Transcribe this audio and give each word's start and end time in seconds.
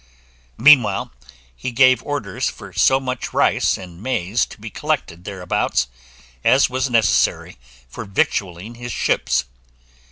Meanwhile 0.57 1.11
he 1.55 1.69
gave 1.71 2.01
orders 2.01 2.49
for 2.49 2.73
so 2.73 2.99
much 2.99 3.33
rice 3.33 3.77
and 3.77 4.01
maize 4.01 4.47
to 4.47 4.59
be 4.59 4.71
collected 4.71 5.25
thereabouts, 5.25 5.89
as 6.43 6.71
was 6.71 6.89
necessary 6.89 7.55
for 7.87 8.05
victualling 8.05 8.73
his 8.73 8.91
ships. 8.91 9.43